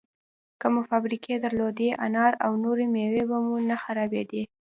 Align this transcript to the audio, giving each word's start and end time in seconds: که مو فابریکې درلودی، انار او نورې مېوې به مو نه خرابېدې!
که 0.59 0.67
مو 0.73 0.81
فابریکې 0.89 1.33
درلودی، 1.43 1.89
انار 2.05 2.33
او 2.45 2.51
نورې 2.63 2.85
مېوې 2.93 3.23
به 3.29 3.37
مو 3.45 3.55
نه 3.69 3.75
خرابېدې! 3.83 4.43